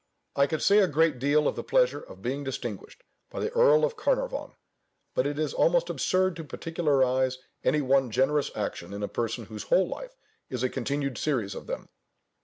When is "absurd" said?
5.91-6.35